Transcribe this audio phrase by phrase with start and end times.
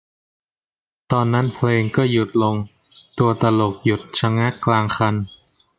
[1.11, 2.55] ตอนนั้นเพลงก็หยุดลง
[3.19, 5.15] ตัวตลกหยุดชะงักกลางคัน